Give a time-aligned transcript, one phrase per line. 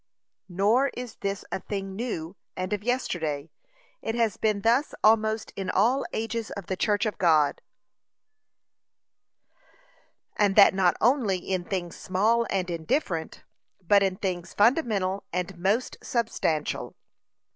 [0.49, 3.51] Nor is this a thing new, and of yesterday;
[4.01, 7.61] it has been thus almost in all ages of the church of God,
[10.35, 13.43] and that not only in things small and indifferent,
[13.79, 16.95] but in things fundamental and most substantial.